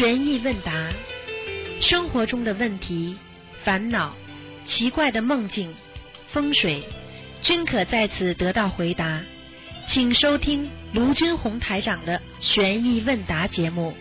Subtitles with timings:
[0.00, 0.72] 悬疑问答，
[1.82, 3.18] 生活中的问题、
[3.62, 4.14] 烦恼、
[4.64, 5.74] 奇怪的梦境、
[6.32, 6.82] 风水，
[7.42, 9.20] 均可在此得到回答。
[9.86, 13.94] 请收听卢军红台长的悬疑问答节目。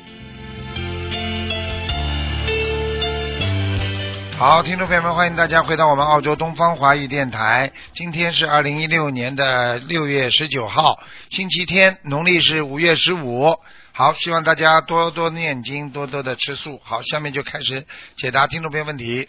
[4.38, 7.73] 好，听众朋友们，欢迎大家回到我们澳洲东方华语电台。
[7.93, 13.59] 今天是二零一六年的六月十九号，星期天，农历是五月十五。
[13.99, 16.80] 好，希望大家多多念经，多多的吃素。
[16.81, 17.85] 好，下面就开始
[18.16, 19.27] 解答听众朋友问题。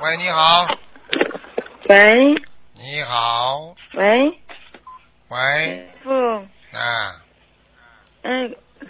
[0.00, 0.66] 喂，你好，
[1.86, 2.34] 喂。
[2.76, 4.40] 你好，喂，
[5.28, 6.10] 喂，师傅，
[6.74, 7.22] 啊，
[8.22, 8.30] 哎，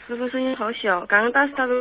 [0.06, 1.72] 师傅声音好小，刚刚打打的，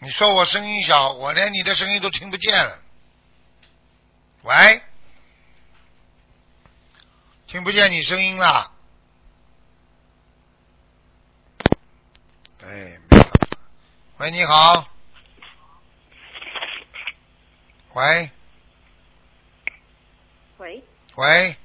[0.00, 2.85] 你说我声音小，我连你的声音都听不见了。
[4.46, 4.80] 喂，
[7.48, 8.70] 听不见你声音了。
[12.62, 13.30] 哎，没办法。
[14.18, 14.88] 喂，你好。
[17.94, 18.30] 喂？
[20.58, 20.84] 喂。
[21.16, 21.56] 喂，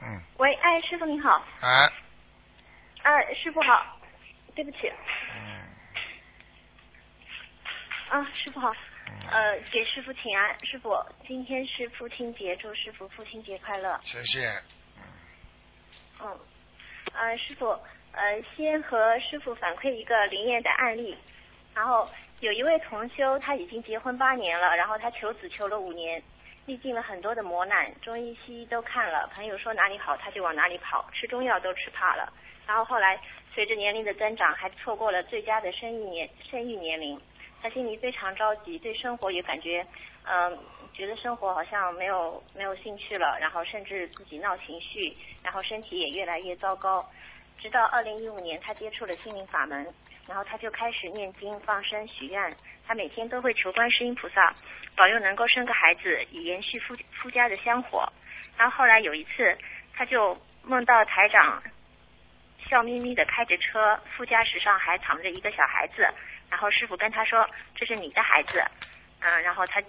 [0.00, 1.92] 嗯，喂，哎，师傅你好，哎，
[3.02, 4.00] 啊，师傅好，
[4.54, 4.90] 对不起，
[5.34, 5.68] 嗯。
[8.08, 8.95] 啊，师傅好，嗯，
[9.30, 10.94] 呃，给师傅请安，师傅，
[11.26, 14.48] 今天是父亲节，祝师傅父亲节快乐，谢谢。
[16.22, 16.38] 嗯，
[17.12, 17.68] 呃，师傅，
[18.12, 21.16] 呃，先和师傅反馈一个灵验的案例，
[21.74, 22.08] 然后
[22.40, 26.22] 有一位同修，他已经结婚八年了，然后他求子求了五年，
[26.64, 32.32] 历尽了很多的磨难，中医西医都看了，朋友说哪里好他就往哪里跑，吃中药都吃怕了，
[32.66, 33.20] 然后后来
[33.54, 37.20] 随着年龄的增长，还错过了最佳的生育年生育年龄，
[37.62, 39.84] 他心里非常着急，对生活也感觉，
[40.24, 40.58] 嗯、
[40.92, 47.04] 觉得生活好像没有没有兴趣了，然后甚至自己闹情绪，然后身体也越来越糟糕。
[47.58, 49.86] 直到二零一五年，他接触了心灵法门，
[50.28, 52.54] 然后他就开始念经、放生、许愿。
[52.86, 54.54] 他每天都会求观世音菩萨
[54.94, 58.06] 保佑能够生个孩子，以延续夫夫家的香火。
[58.56, 59.58] 然后后来有一次，
[59.92, 61.60] 他就梦到台长
[62.68, 66.08] 笑眯眯的开着车，副驾驶上还躺着一个小孩子。
[66.50, 68.62] 然后师傅跟他说：“这是你的孩子。”
[69.20, 69.82] 嗯，然后他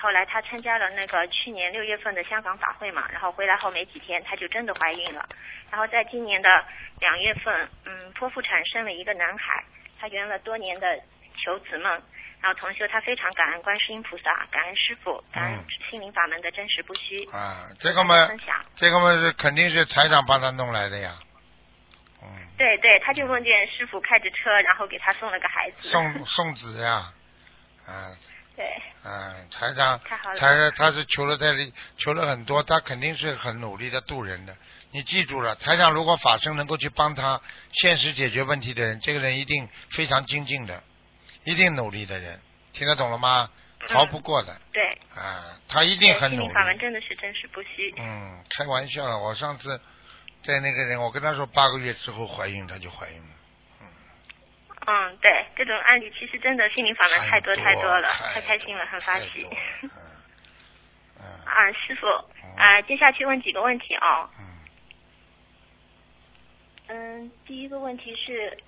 [0.00, 5.28] 后来他参加了那个去年六月份的香港法会嘛，然后回来后没几天，他就真的怀孕了。
[5.70, 6.64] 然后在今年的
[7.00, 9.64] 两月份，嗯，剖腹产生了一个男孩，
[10.00, 10.98] 他圆了多年的
[11.36, 12.02] 求子梦。
[12.40, 17.24] 然后同修他非常感恩观世音菩萨，感恩师傅，感恩嗯心灵法门的真实不虚。
[17.30, 18.28] 啊，这个嘛，
[18.76, 21.14] 这个嘛是肯定是台长帮他弄来的呀。
[22.24, 25.88] 嗯，对对，他就梦见师傅开着车，然后给他送了个孩子。
[25.88, 27.12] 送 送子呀，
[27.86, 28.16] 嗯
[28.56, 28.66] 对，
[29.04, 30.36] 嗯，台长太好了。
[30.36, 34.56] 台他是求了在里求了很多，他肯定是很努力的渡人的。
[34.92, 37.40] 你记住了，台长如果法身能够去帮他
[37.72, 40.82] 现实解决问题的人，这个人一定非常精进的，
[41.44, 42.40] 一定努力的人，
[42.72, 43.50] 听得懂了吗？
[43.86, 44.82] 逃不过的、对，
[45.14, 46.78] 啊，他一定很努心灵法门。
[46.78, 47.92] 真的是真实不虚。
[47.98, 49.78] 嗯，开玩笑了，我上次
[50.44, 53.28] 在那个人，我跟他说八个月之后怀孕，他就怀孕了。
[53.80, 53.88] 嗯，
[54.86, 59.48] 嗯对，这种案例其实真的心灵法门太多太多了，太太开心了，很发喜
[61.46, 62.06] 啊，师傅，
[62.58, 64.28] 啊，接下去问几个问题哦。
[64.38, 64.44] 嗯，
[66.88, 68.58] 嗯，第一个问题是，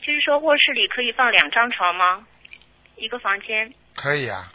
[0.00, 2.26] 就是说卧室里可以放两张床吗？
[2.96, 3.74] 一个房间？
[3.94, 4.50] 可以啊。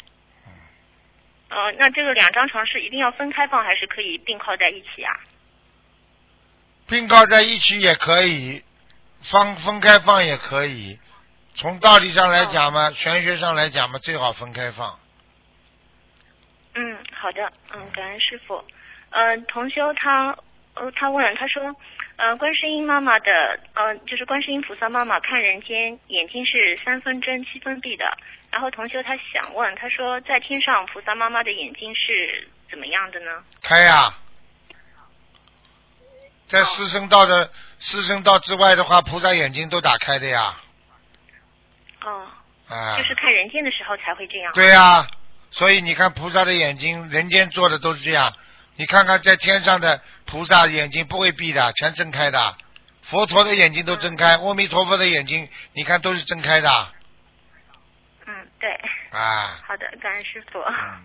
[1.50, 5.14] 呃，那这个两张床是一定要分开放，还是可以并靠在一起啊？
[6.88, 8.64] 并告在一起也可以，
[9.32, 11.00] 放分开放也可以。
[11.56, 15.00] 从道理上来讲嘛，玄学上来讲嘛，最好分开放。
[16.76, 18.64] 嗯，好的，嗯，感恩师傅。
[19.12, 20.38] 呃，同修他
[20.74, 21.74] 呃他问他说，
[22.18, 28.06] 呃，观世音妈妈的呃就是观世音菩萨妈妈看人间眼睛是三分睁七分闭的，
[28.52, 33.42] 然后同修他想问他说，在天上菩萨妈妈的眼睛是怎么样的呢？
[33.64, 34.14] 开呀、
[36.48, 40.56] 在四圣道的四圣道之外的话，菩萨眼睛都打开的呀。
[42.04, 42.28] 哦，
[42.68, 44.54] 啊，就是看人间的时候才会这样。
[44.54, 45.08] 对呀、
[45.52, 48.34] 所以你看菩萨的眼睛，人间做的都是这样。
[48.76, 52.56] 你看看在天上的菩萨眼睛不会闭的，全睁开的。
[53.04, 56.70] 佛陀的眼睛都睁开，阿弥陀佛的眼睛，你看都是睁开的。
[58.26, 58.70] 嗯，对，
[59.12, 60.60] 啊，好的，感恩师傅。
[60.60, 61.04] 嗯，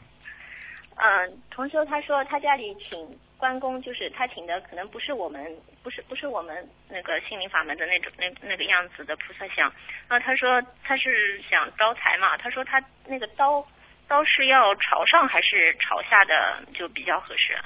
[1.02, 5.42] 嗯，同修他说他家里请关公，就是他请的可能不是我们，
[5.82, 9.72] 不是不是我们那个心灵法门的那种那那个样子的菩萨像。
[10.10, 13.66] 那，他说他是想招财嘛，他说他那个刀
[14.06, 17.58] 刀是要朝上还是朝下的就比较合适？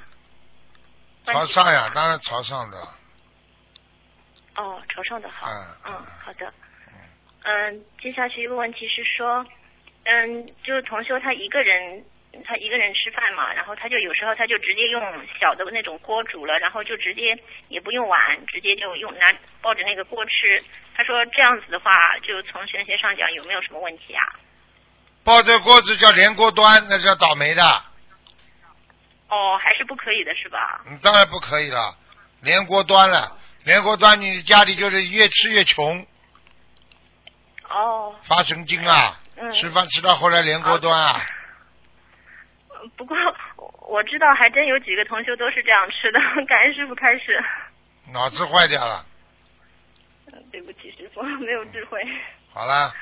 [1.26, 2.78] 朝上呀，当然朝上的。
[4.56, 5.48] 哦，朝上的好。
[5.48, 6.52] 嗯嗯，好的。
[7.42, 9.44] 嗯，接下去一个问题是说，
[10.04, 12.04] 嗯，就是同修他一个人，
[12.42, 15.00] 他一个人吃饭嘛，然后他就有时候他就直接用
[15.38, 17.38] 小的那种锅煮了，然后就直接
[17.68, 20.62] 也不用碗，直接就用拿抱着那个锅吃。
[20.96, 24.22] 他说这样子的话，就从玄学上讲有没有什么问题啊？
[25.22, 27.62] 抱着锅子叫连锅端，那叫倒霉的。
[29.28, 30.82] 哦，还是不可以的是吧？
[30.86, 31.96] 嗯，当然不可以了，
[32.42, 36.06] 连锅端了，连锅端，你家里就是越吃越穷，
[37.68, 39.18] 哦，发神经啊！
[39.36, 41.14] 嗯吃饭吃到后来连锅端啊！
[41.14, 41.33] 呃
[42.96, 43.16] 不过
[43.88, 47.42] 我知道还真有几个同修都是这样吃的， 感恩师傅开始。
[48.12, 49.04] 脑子坏掉了。
[50.32, 52.00] 嗯对不起，师傅没有智慧。
[52.52, 52.92] 好了，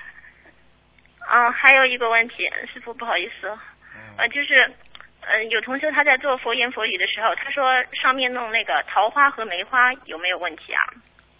[1.21, 3.49] 啊，还有一个问题，师傅不好意思，
[3.95, 4.75] 嗯，呃，就是，
[5.21, 7.65] 嗯、有同修他在做佛言佛语的时候，他说
[7.95, 10.83] 上面弄那个桃花和梅花有没有问题啊？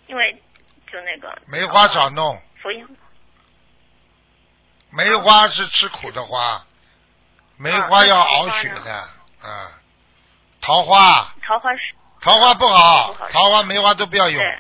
[0.07, 0.33] 因为
[0.91, 2.87] 就那个梅花咋弄，佛言
[4.91, 6.65] 梅花是吃苦的花，
[7.57, 8.95] 梅花要熬血的，
[9.41, 9.71] 啊，
[10.61, 11.81] 桃花，桃花是。
[12.21, 14.41] 桃花不好，桃花、梅花都不要用。
[14.41, 14.59] 对，，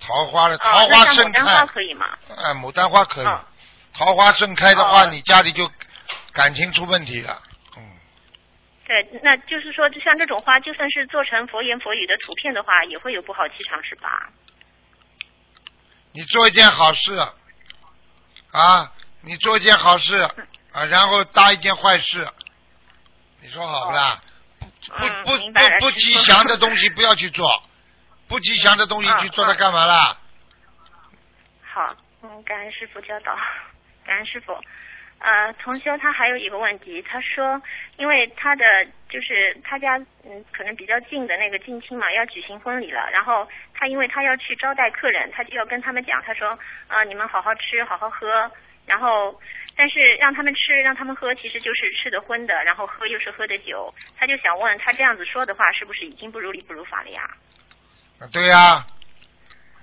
[0.00, 1.40] 桃花的桃花盛开。
[1.40, 2.06] 牡丹花开，可以吗？
[2.36, 3.26] 哎，牡丹花可以。
[3.26, 3.40] 嗯，
[3.94, 5.06] 桃花盛开的话，哦。
[5.10, 5.70] 你家里就
[6.32, 7.40] 感情出问题了，
[7.78, 7.82] 嗯，
[8.84, 14.28] 对，那就是说，就像这种花，就算是做成佛言佛语的图片的话，也会有不好气场，是吧？
[16.12, 17.16] 你做一件好事，
[18.50, 18.92] 啊，
[19.22, 20.28] 你做一件好事
[20.72, 22.26] 啊，然后搭一件坏事，
[23.40, 24.20] 你说好不啦？
[24.96, 27.62] 不嗯不不不吉祥的东西不要去做，
[28.28, 30.16] 不吉祥的东西嗯去做它干嘛啦？
[31.72, 33.36] 好，嗯，感恩师傅教导，
[34.04, 34.58] 感恩师傅。
[35.18, 37.60] 呃，同修他还有一个问题，他说，
[37.98, 38.64] 因为他的
[39.10, 46.58] 就是他家嗯可能比较近的那个近亲嘛，要举行婚礼了，然后他因为他要去招待客人，他就要跟他们讲，他说
[46.88, 48.50] 啊、你们好好吃，好好喝，
[48.90, 49.40] 然后
[49.76, 57.22] 但是让他们吃让他们喝，其实就是吃的荤的，然后喝又是喝的酒，他就想问他这样子说的话，是不是已经不如理不如法了呀？
[58.18, 58.84] 啊对呀、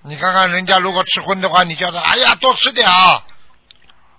[0.04, 3.24] 你看看人家如果吃荤的话，你叫他哎呀多吃点啊，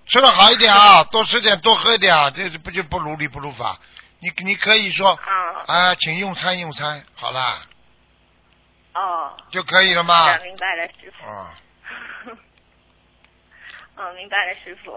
[0.06, 3.78] 吃的好一点啊，多吃点多喝一点啊，这不就不如理不如法？
[4.20, 7.60] 你你可以说啊、啊，请用餐用餐，好啦，
[8.94, 10.44] 哦，就可以了好吗的，？
[10.44, 11.26] 明白了，师傅。
[14.16, 14.92] 明白了，师傅。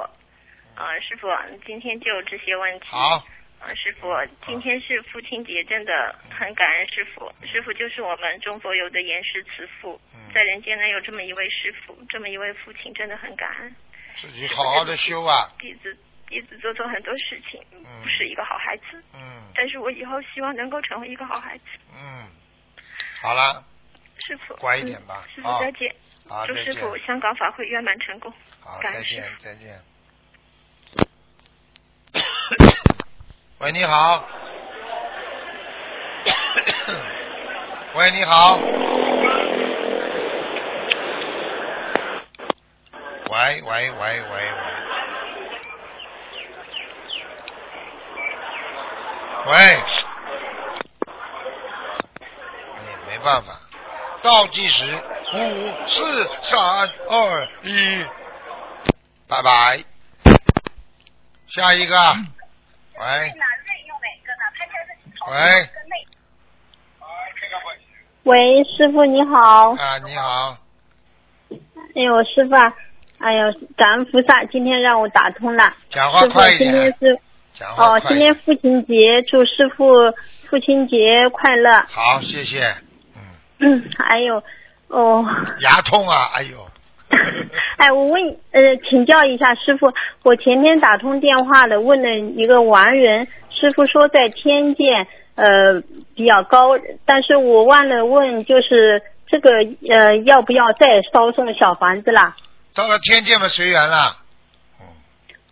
[0.75, 1.27] 嗯，师傅，
[1.65, 2.87] 今天就这些问题。
[2.87, 3.25] 好，
[3.59, 4.07] 嗯，师傅，
[4.45, 7.31] 今天是父亲节，真的很感恩师傅。
[7.45, 13.75] 师傅就是我们中国有的严师慈父，嗯在人间呢有这么一位师傅，这么一位父亲，真的很感恩。
[14.15, 15.95] 自己好好的修啊， 弟子
[16.27, 21.63] 弟子做错很多事情，嗯不是一个好孩子，嗯但是我以后希望能够成为一个好孩子。
[21.93, 22.27] 嗯，
[23.21, 23.63] 好了，
[24.25, 25.93] 师傅，乖一点吧嗯师傅啊再见。
[26.31, 28.31] 好，祝，师傅香港法会圆满成功。
[28.61, 29.83] 好，再见再见。
[33.59, 34.25] 喂，你好。
[37.95, 38.57] 喂，你好。
[43.29, 44.51] 喂喂喂喂喂。
[49.47, 49.53] 喂。
[49.57, 49.83] 哎
[53.05, 53.51] 没办法，
[54.23, 54.85] 倒计时
[55.33, 56.59] 五四三
[57.09, 58.03] 二一，
[59.29, 59.81] 拜拜。
[61.47, 61.95] 下一个，
[62.99, 63.33] 喂，
[65.29, 65.69] 喂，
[68.23, 69.71] 喂，师傅你好。
[69.71, 70.57] 啊，你好，
[71.95, 72.73] 哎呦，师傅啊，
[73.19, 75.73] 哎呦，感恩菩萨，今天让我打通了。
[75.89, 77.19] 讲话师傅快，一今天点，是哦，
[77.53, 78.35] 讲话快今天。
[78.35, 79.85] 父亲节，祝师傅
[80.49, 81.85] 父亲节快乐。
[81.87, 82.65] 好，谢谢。
[83.15, 83.21] 嗯，
[83.59, 84.43] 嗯，还有，
[84.91, 85.25] 哦，
[85.61, 86.57] 牙痛啊，哎呦，
[87.77, 89.91] 哎，我问呃，请教一下师傅，
[90.23, 95.81] 我前天打通电话了，问了一个完人，师傅说在天界呃
[96.15, 99.49] 比较高，但是我忘了问，就是这个
[99.95, 102.35] 呃要不要再烧送小房子啦？
[102.75, 104.17] 到了天界嘛，随缘啦。
[104.79, 104.87] 嗯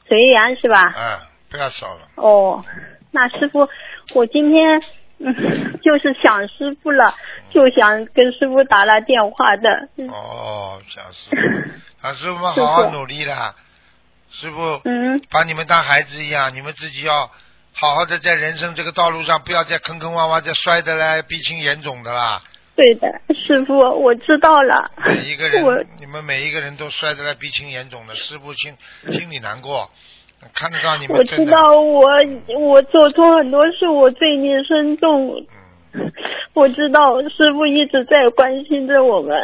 [0.08, 0.82] 随缘是吧？
[0.98, 1.20] 嗯，
[1.52, 2.02] 不要烧了。
[2.16, 2.66] 哦，
[3.12, 3.70] 那师傅，
[4.16, 4.82] 我今天
[5.20, 5.34] 嗯
[5.84, 7.14] 就是想师傅了，
[7.50, 9.90] 就想跟师傅打了电话的。
[9.98, 11.36] 嗯哦，想师傅，
[12.08, 13.56] 啊，师傅们好好努力啦。
[14.32, 17.30] 师傅嗯，把你们当孩子一样，你们自己要
[17.74, 22.42] 好好的在人生这个道路上，不要再坑坑洼洼，再摔得来鼻青眼肿的啦。
[22.76, 24.90] 对的，师傅，我知道了。
[25.06, 28.78] 每一个人， 你们每一个人都摔得来鼻青眼肿的，师傅心
[29.12, 29.92] 心里难过，
[30.54, 32.10] 看得到你我们我，知道我
[32.60, 35.46] 我做错很多事，我罪孽深重。
[35.94, 36.12] 嗯，
[36.54, 39.38] 我知道师傅一直在关心着我们，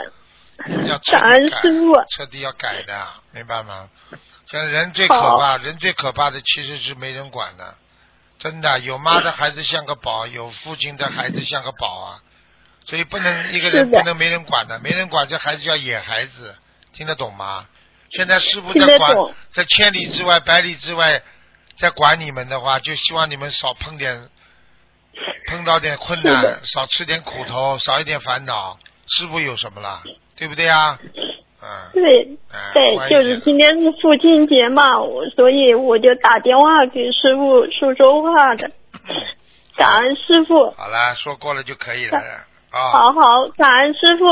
[0.87, 1.93] 要彻感恩师傅。
[2.09, 3.89] 彻底要改的，明白吗？
[4.47, 7.75] 现在人最可怕，人最可怕的其实是没人管的，
[8.37, 12.21] 真的，有妈的孩子像个宝，有父亲的孩子像个宝啊，
[12.85, 16.55] 所以不能一个人不能没人管的，没人管这孩子叫野孩子，
[16.93, 17.65] 听得懂吗？
[18.11, 19.15] 现在师傅在管，
[19.51, 21.21] 在千里之外、百里之外，
[21.77, 24.29] 在管你们的话，就希望你们少碰点，
[25.47, 28.79] 碰到点困难，少吃点苦头，少一点烦恼。
[29.07, 30.01] 师傅有什么了？
[30.35, 30.99] 对不对啊？
[31.61, 38.71] 嗯，对哎对，就是今天是父亲节嘛，我所以我就打电话给师傅说说话的。
[39.75, 42.17] 感恩师傅，好了，说过了就可以了
[42.75, 42.91] 啊。
[42.91, 44.25] 好好，感恩师傅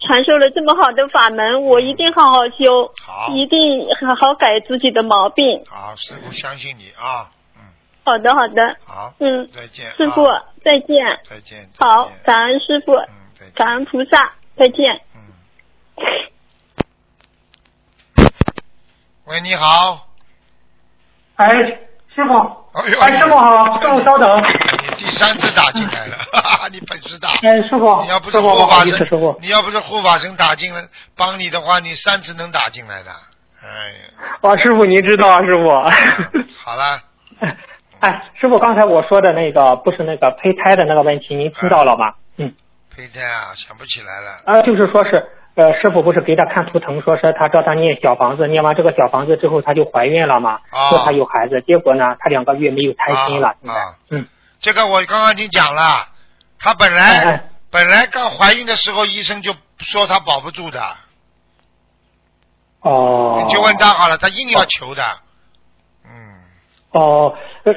[0.00, 5.64] 传授了这么好的法门，我一定好好修，好一定好好改自己的毛病。
[5.68, 7.30] 好，师傅相信你啊。
[7.56, 7.62] 嗯，
[8.04, 9.94] 好的，好的，好，嗯，再见啊。
[9.96, 10.26] 师傅
[10.64, 11.20] 再见。
[11.28, 11.68] 再见。
[11.78, 15.00] 好，感恩师傅，嗯，感恩菩萨，再见。
[15.14, 15.20] 嗯。
[19.26, 20.08] 喂，你好。
[21.36, 21.78] 哎，
[22.14, 22.34] 师傅，
[22.74, 24.28] 哎哎，师傅好，师傅稍等。
[24.82, 27.30] 你第三次打进来了， 哈哈，你本事大。
[27.42, 30.80] 哎，师傅你要不，是师傅护法不好意思，师神傅，，你要不是护法神打进来
[31.16, 33.10] 帮你的话，你三次能打进来的。
[33.62, 35.70] 哎呀，哇，师傅您知道啊，师傅。
[36.64, 37.00] 好了，
[38.00, 42.12] 哎，师傅，刚才我说的那个不是那个胚胎的那个问题，您听到了吗？
[42.36, 42.52] 嗯，
[42.94, 44.42] 胚胎啊，想不起来了。
[44.46, 50.88] 呃，就是说是，呃，师傅不是给他看图腾，说是他叫他念小房子，念完这个小房子之后，他就怀孕了嘛，啊。
[50.88, 54.26] 说他有孩子，结果呢，他两个月没有胎心了，啊嗯，
[54.60, 56.08] 这个我刚刚已经讲了，
[56.58, 60.80] 他本哎来哎，本来刚怀孕的时候，医生就说他保不住的，
[62.80, 65.02] 哦，你就问他好了，他硬要求的。
[66.06, 66.40] 嗯，
[66.92, 67.74] 哦，呃，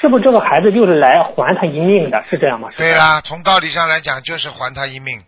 [0.00, 2.68] 是不是这个孩子就是来还他一命的，是这样吗？
[2.76, 5.22] 对啦，从道理上来讲，就是还他一命，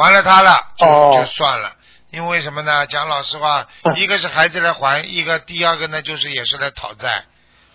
[0.00, 1.72] 还了他了就、哦就算了。
[2.10, 2.86] 因为什么呢？
[2.86, 7.24] 讲老实话，嗯一个是孩子来还，一个第二个呢就是也是来讨债，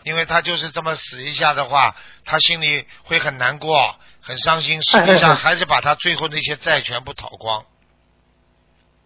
[0.03, 4.84] 因为他就是这么死一下的话，他心里会很难过，很伤心。
[4.84, 7.63] 实际上还是把他最后那些债全部讨光。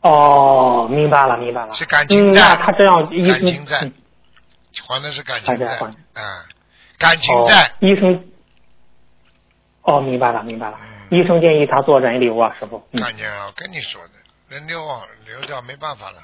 [0.01, 1.73] 哦，明白了，明白了。
[1.73, 3.93] 是感情嗯，债那他这样医感情债嗯
[4.87, 6.43] 还的是感情债还债还，啊，
[6.97, 8.25] 感情债哦，，医生。
[9.83, 10.77] 哦，明白了，明白了。
[11.11, 12.83] 嗯医生建议他做人流啊，师傅。
[12.91, 14.13] 嗯，看见了，我跟你说的，
[14.47, 16.17] 人流啊，流掉没办法了，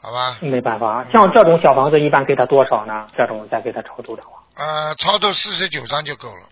[0.00, 0.36] 好吧？
[0.40, 3.06] 没办法，像这种小房子一般给他多少呢？
[3.16, 6.42] 这种再给他超度的话，呃，超度四十九张就够了。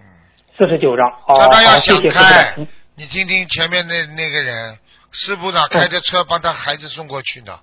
[0.00, 0.06] 嗯，
[0.58, 1.06] 四十九张。
[1.26, 2.66] 哦，叫他要好，谢想谢师。
[2.94, 4.78] 你听听前面那那个人，
[5.12, 7.60] 师傅呢开着车帮他孩子送过去呢，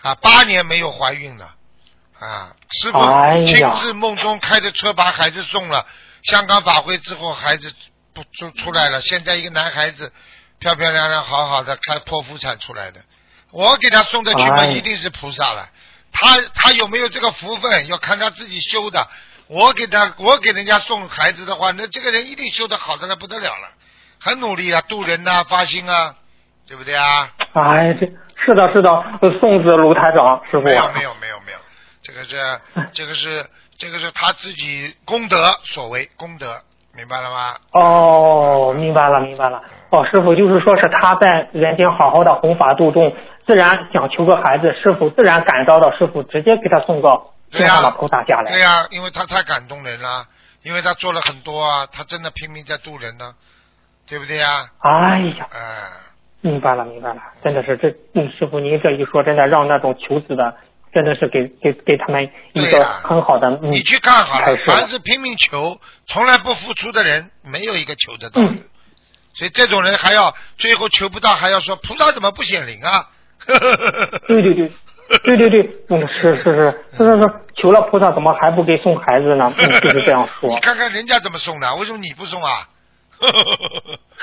[0.00, 1.56] 啊，八年没有怀孕了，
[2.20, 2.98] 啊，师傅
[3.44, 5.84] 亲自梦中开着车把孩子送了，
[6.22, 7.72] 香港法会之后孩子
[8.16, 10.10] 不出出来了，现在一个男孩子
[10.58, 13.00] 漂漂亮亮好好的开剖腹产出来的，
[13.50, 15.68] 我给他送的去嘛，哎一定是菩萨了，
[16.12, 19.06] 他他有没有这个福分要看他自己修的。
[19.48, 23.68] 我给他，我给人家送孩子的话，那这个人一定修的好的了不得了了，
[24.18, 26.16] 很努力啊，渡人呐、发心啊，
[26.66, 27.30] 对不对啊？
[27.52, 28.06] 哎，这
[28.44, 28.90] 是的，是的，
[29.22, 30.62] 呃送子卢台长师傅。
[30.62, 31.58] 没有没有没有没有，
[32.02, 32.60] 这个是
[32.92, 33.46] 这个是
[33.78, 36.60] 这个是他自己功德所为功德，
[36.96, 37.54] 明白了吗？
[37.72, 39.62] 哦，明白了，明白了。
[39.90, 43.12] 哦，师傅就是说是他在人间好好的弘法度众，
[43.46, 48.50] 自然想求个孩子，师傅自然感召到师傅，直接给他送个对呀天上的菩萨下来。
[48.50, 50.26] 对呀、因为他太感动人了，
[50.62, 53.34] 因为他做了很多啊，他真的拼命在度人呢，
[54.08, 55.58] 对不对呀、哎呀，哎、
[56.40, 60.56] 明白了，明白了，真的是这，嗯，师傅您这一说，真的让那种求子的，
[60.96, 68.48] 真的是给给给他们一个很好的，嗯你，去看好了，凡是拼命求，从来不付出的人，没有一个求得到的。
[68.48, 68.64] 嗯
[69.38, 73.10] 所以这种人还要最后求不到，还要说菩萨怎么不显灵啊？
[74.26, 74.72] 对对对，
[75.24, 79.52] 对对对，嗯，是是是是是是，求了菩萨怎么还不给送孩子呢？
[79.58, 82.66] 嗯，就是这样说你，看看人家怎么送的，为什么你不送啊？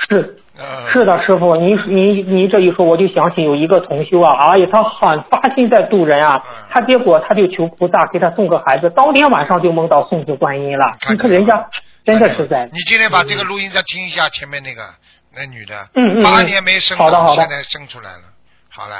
[0.08, 0.36] 是。
[0.56, 10.96] 嗯是的，师傅，您您您这一说，我就想起有一个同修啊，哎呀，他很发心在度人啊嗯，他结果他就求菩萨给他送个孩子，当天晚上就梦到送子观音了。
[11.00, 11.68] 看你看人家
[12.04, 14.82] 真的是在你今天把这个录音再听一下，前面那个
[15.36, 18.22] 那女的，嗯嗯嗯八年没生好的好的现在生出来了，
[18.70, 18.94] 好了，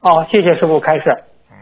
[0.00, 1.04] 哦，谢谢师傅开始。
[1.52, 1.54] 嗯，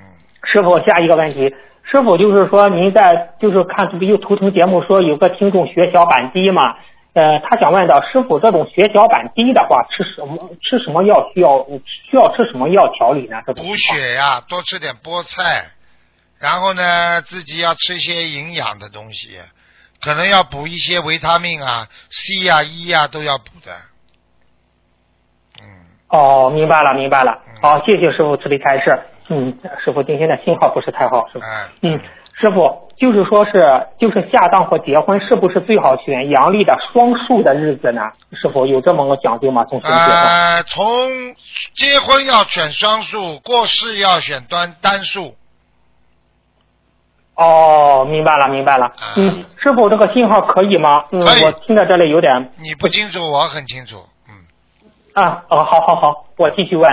[0.45, 6.77] 师傅，下一个问题，师傅就是说您在就是看这个有图腾节目说有个听众血小板低嘛，
[7.13, 11.67] 呃，他想问到师傅这种血小板低的话吃什么吃什么药需要
[12.09, 13.43] 需要吃什么药调理呢？
[13.47, 15.71] 这种补血呀，多吃点菠菜，
[16.39, 19.41] 然后呢，自己要吃一些营养的东西，
[20.01, 23.73] 可能要补一些维他命啊、C 呀、E 呀都要补的。
[25.61, 25.67] 嗯，
[26.11, 27.61] 哦，明白了，明白了嗯。
[27.61, 28.97] 好，谢谢师傅慈悲开示。
[29.29, 31.45] 嗯，师傅今天的信号不是太好，师傅。
[31.45, 32.01] 哎，嗯，
[32.41, 38.01] 师傅就是说是就是下葬或结婚，是不是最好选阳历的双数的日子呢？
[38.33, 39.67] 师傅有这么个讲究吗？
[39.69, 40.23] 从神学上？
[40.23, 40.83] 呃，从
[41.75, 45.35] 结婚要选双数，过世要选单单数。
[47.35, 49.15] 哦，明白了，明白了啊。
[49.17, 51.05] 嗯，师傅这个信号可以吗？
[51.11, 54.05] 嗯，我听到这里有点你不清楚，我很清楚。
[54.29, 54.35] 嗯
[55.15, 56.91] 啊，哦，好好好，我继续问。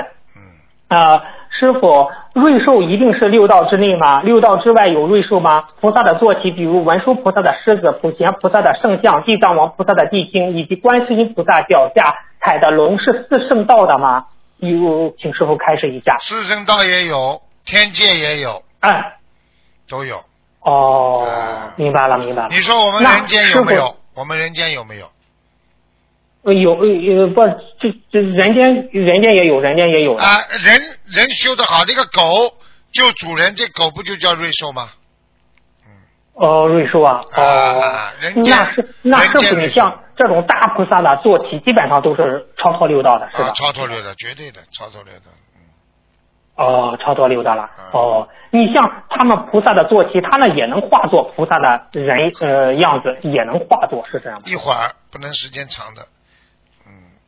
[0.90, 4.22] 嗯，啊，师傅，瑞兽一定是六道之内吗？
[4.22, 5.66] 六道之外有瑞兽吗？
[5.82, 14.26] 菩萨的坐骑，比如文殊菩萨的狮子、普贤菩萨的圣像、地藏王菩萨的地精，以及观世音菩萨脚下踩的龙是四圣道的吗？
[14.60, 16.18] 有，请师傅开示一下。
[16.20, 19.18] 四圣道也有，天界也有，哎，
[19.90, 20.18] 都有。
[20.62, 22.50] 哦啊，明白了，明白了。
[22.52, 23.96] 你说我们人间有没有？
[24.16, 25.06] 我们人间有没有？
[26.48, 27.46] 呃有呃呃不，
[27.78, 30.24] 这这人间人间也有，人间也有的。
[30.24, 32.56] 啊，人人修得好，那个狗
[32.94, 34.88] 救主人，这狗不就叫瑞兽吗？
[36.36, 43.52] 哦，瑞兽啊，哦，啊人间那是那是不是你像这种大菩萨的坐骑，基本上都是超脱六道的，是吧啊，？
[43.52, 45.26] 超脱六道，绝对的，超脱六道。
[45.58, 45.60] 嗯，
[46.56, 47.64] 哦，超脱六道了。
[47.64, 54.46] 啊哦，你像他们菩萨的坐骑，他们也能化作菩萨的人呃样子，也能化作，是这样吗？
[54.48, 56.08] 一会儿不能时间长的。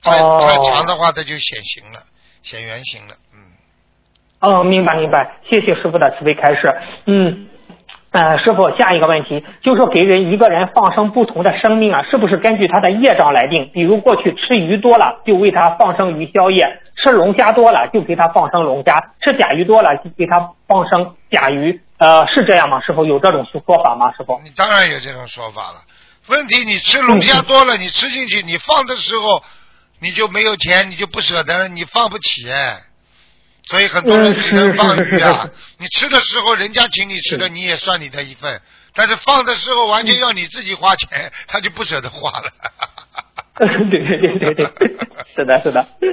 [0.03, 1.99] 嗯，太、哦太长的话，它就显形了，
[2.43, 3.15] 显圆形了。
[3.33, 3.39] 嗯，
[4.39, 6.73] 哦，明白明白，谢谢师傅的慈悲开示。
[7.05, 7.47] 嗯，
[8.11, 13.69] 呃，师傅，下一个问题就是说，给人一个人放生不同的生命啊，是不是根据他的业障来定？
[13.73, 16.65] 比如过去吃鱼多了，就为他放生鱼宵夜；
[16.95, 21.81] 吃龙虾多了，就给他放生龙虾；吃甲鱼多了，就给他放生甲鱼。
[21.97, 22.79] 呃，是这样吗？
[22.81, 24.13] 师傅有这种说法吗？
[24.13, 24.39] 师傅？
[24.43, 25.81] 你当然有这种说法了。
[26.29, 29.43] 问题你吃龙虾多了，你吃进去，你放的时候
[29.99, 32.83] 你就没有钱，你就不舍得了，你放不起哎。
[33.67, 35.49] 所以很多人嗯只能放鱼啊。
[35.77, 38.61] 你吃的时候人家请你吃的，你也算你的一份。
[38.93, 42.51] 但是放的时候完全要你自己花钱，他就不舍得花了。
[43.67, 44.65] 对对对对对，
[45.35, 45.85] 是的，是的。
[46.01, 46.09] 嗯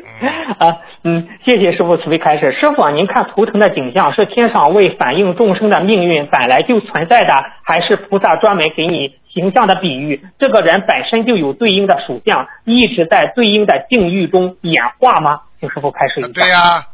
[0.58, 2.56] 啊，嗯，谢谢师傅慈悲开示。
[2.58, 7.32] 师傅啊，您看图腾的景象是天上为反映众生的命运本来就存在的，
[7.62, 10.24] 还是菩萨专门给你形象的比喻？
[10.38, 15.42] 这个人本身就有对应的属相，一直在对应的境遇中演化吗？
[15.60, 16.28] 请师傅开示一下。
[16.28, 16.86] 对呀、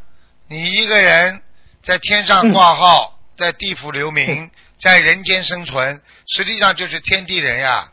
[0.49, 1.41] 你一个人
[1.83, 7.85] 在天上挂号，在地府留名，在人间生存，实际上就是天地人呀。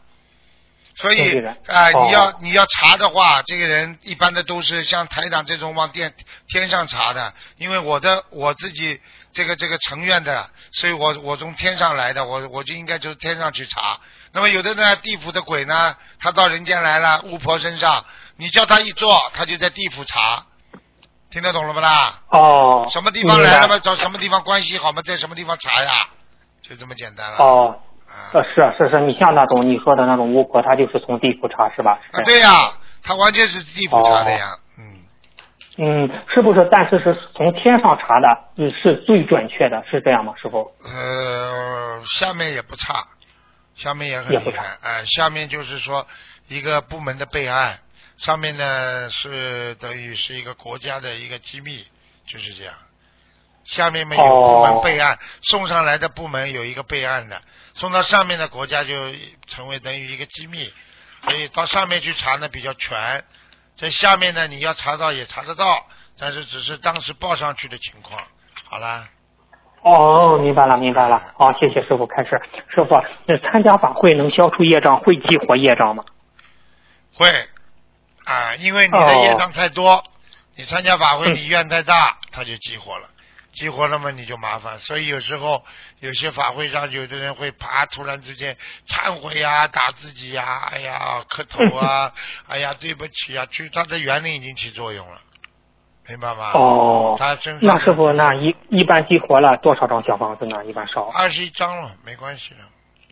[0.99, 6.13] 所以啊、哦你要你要查的话，这个人一般的都是像台长这种往天
[6.49, 8.99] 天上查的，因为我的我自己
[9.31, 13.97] 这个这个成愿的，所以我我从天上来的，我我就应该就是天上去查。
[14.33, 18.03] 那么有的呢，地府的鬼呢，他到人间来了，巫婆身上，
[18.35, 20.45] 你叫他一坐，他就在地府查，
[21.31, 22.19] 听得懂了不啦？
[22.29, 23.79] 哦，什么地方来了嘛？
[23.79, 25.01] 找什么地方关系好嘛？
[25.01, 26.09] 在什么地方查呀？
[26.61, 27.37] 就这么简单了。
[27.37, 27.88] 哦，啊
[28.33, 31.99] 呃，是啊是是，你像那种你说的那种巫婆，她就是从地府查是吧？
[32.13, 32.71] 是啊，对呀，
[33.03, 34.55] 她完全是地府查的呀。
[34.77, 35.03] 嗯，
[35.77, 36.67] 嗯，是不是？
[36.71, 40.71] 但是是从天上查的，嗯，是最准确的，是这样吗，师傅？
[40.83, 43.07] 呃，下面也不差，
[43.75, 44.77] 下面也很厉害。
[44.81, 46.05] 哎、下面就是说
[46.47, 47.79] 一个部门的备案，
[48.17, 51.85] 上面呢是等于是一个国家的一个机密，
[52.27, 52.73] 就是这样。
[53.65, 57.39] 下面没有部门哦备案，送上来的部门有一个备案的，
[57.79, 58.93] 送到上面的国家就
[59.47, 60.71] 成为等于一个机密，
[61.23, 63.23] 所以到上面去查呢比较全，
[63.77, 65.87] 在下面呢你要查到也查得到，
[66.19, 68.21] 但是只是当时报上去的情况。
[68.69, 69.07] 好啦。
[69.81, 71.33] 哦，明白了，明白了。
[71.37, 72.31] 好，谢谢师傅开始。
[72.67, 76.03] 师傅，那参加法会能消除业障，会激活业障吗？
[77.15, 77.29] 会
[78.25, 80.03] 啊，因为你的业障太多，
[80.57, 83.07] 你参加法会嗯你愿太大，它就激活了，
[83.51, 84.77] 激活了嘛你就麻烦。
[84.79, 85.63] 所以有时候
[85.99, 88.55] 有些法会上，有的人会啪突然之间
[88.87, 92.13] 忏悔呀、打自己呀、哎呀磕头啊，
[92.47, 95.19] 哎呀对不起啊，其实它的原理已经起作用了，
[96.07, 96.51] 明白吗？
[96.53, 100.65] 哦，他身上那师傅，那一一般激活了多少张小房子呢？
[100.65, 102.57] 一般烧二十一张了，没关系的。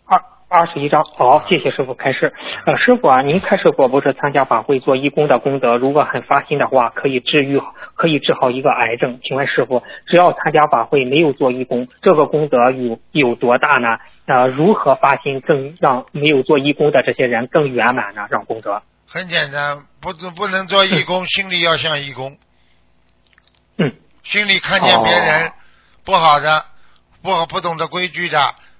[0.07, 1.03] 二二十一章。
[1.03, 2.33] 好，谢谢师傅开示。
[2.65, 7.61] 呃，师傅啊，您开示过，不是参加法会做义工的功德，如果很发心的话，可以治愈，
[7.95, 9.19] 可以治好一个癌症。
[9.23, 13.97] 请问师傅，只要参加法会没有做义工，这个功德有有多大呢？
[14.25, 18.27] 呃，如何发心更让没有做义工的这些人更圆满呢？
[18.29, 18.81] 让功德？
[19.09, 22.37] 很简单，不不能做义工， 心里要像义工。
[23.77, 23.93] 嗯，
[24.23, 25.51] 心里看见别人哦
[26.03, 26.65] 不好的、
[27.21, 28.37] 不好不懂得规矩的，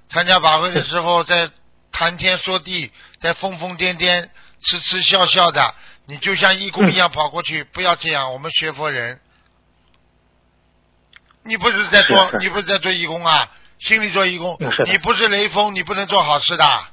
[0.10, 1.50] 参加法会的时候，在
[1.92, 4.30] 谈天说地，在疯疯癫癫、
[4.62, 5.62] 痴痴笑笑的，
[6.06, 8.34] 你就像义工一样跑过去，不要这样。
[8.34, 9.20] 我们学佛人，
[11.44, 13.52] 你不是在做，你不是在做义工啊？
[13.80, 16.66] 心里做义工你不是雷锋，你不能做好事的。
[16.66, 16.92] 啊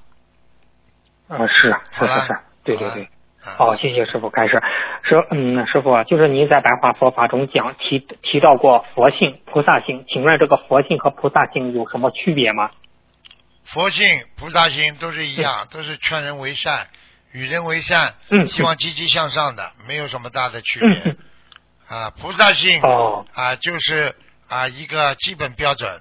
[1.28, 3.04] 呃，是好了是是是，对对对。
[3.04, 3.10] 啊
[3.56, 4.60] 好，谢谢师傅开始。
[5.02, 12.70] 师嗯，师傅啊，就是您在白话佛法中讲提提到过佛性、菩萨性，请问这个佛性和菩萨性有什么区别吗？
[13.64, 16.88] 佛性、菩萨心都是一样，都是劝人为善、
[17.32, 21.16] 与人为善，嗯希望积极向上的，没有什么大的区嗯别。
[21.96, 24.14] 啊，菩萨性哦，啊，就是
[24.48, 26.00] 啊一个基本标准。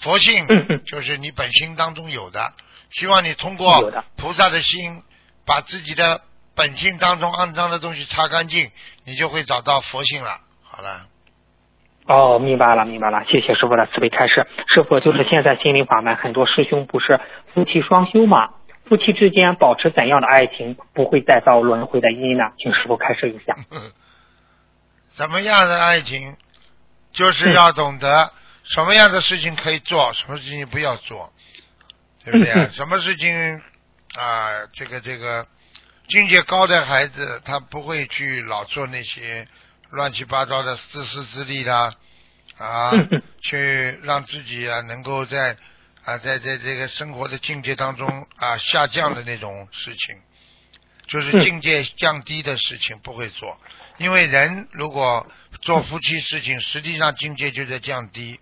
[0.00, 0.46] 佛性
[0.86, 2.52] 就是你本心当中有的，
[2.90, 5.02] 希望你通过菩萨的心，
[5.46, 6.22] 把自己的
[6.54, 8.70] 本性当中肮脏的东西擦干净，
[9.04, 10.40] 你就会找到佛性了。
[10.62, 11.06] 好了，
[12.06, 14.46] 哦，明白了，明白了，谢谢师傅的慈悲开示。
[14.68, 17.18] 师傅，就是现在心灵法门，很多师兄不是
[17.54, 18.50] 夫妻双修嘛？
[18.86, 22.52] 夫妻之间保持怎样的爱情，不会再造轮回的因呢？
[22.58, 23.56] 请师傅开示一下。
[25.16, 26.36] 怎么样的爱情，
[27.12, 28.30] 就是要懂得
[28.64, 31.32] 什么样的事情可以做，什么事情不要做，
[32.22, 32.68] 对不对啊？
[32.74, 33.34] 什么事情
[34.18, 34.66] 啊？
[34.74, 35.46] 这个这个
[36.08, 39.48] 境界高的孩子，他不会去老做那些
[39.94, 41.94] 乱七八糟的自私自利啦，
[42.58, 42.90] 啊，
[43.42, 45.56] 去让自己啊能够在
[46.04, 50.16] 啊在在这个生活的境界当中啊下降的那种事情，
[51.06, 53.58] 就是境界降低的事情不会做。
[53.98, 55.26] 因为人如果
[55.62, 58.40] 做夫妻事情，实际上境界就在降低。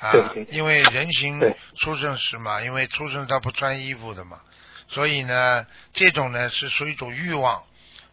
[0.00, 0.10] 啊
[0.48, 1.38] 因为人形
[1.78, 4.40] 出生时嘛，因为出生他不穿衣服的嘛，
[4.88, 7.62] 所以呢，这种呢是属于一种欲望，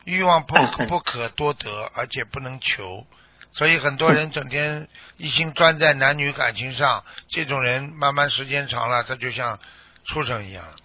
[0.08, 0.56] 欲望不
[0.88, 3.06] 不可多得，而且不能求，
[3.52, 9.60] 所以很多人整天一心钻在男女感情上，这种人慢慢时间长了，他就像
[10.06, 10.76] 畜生一样了。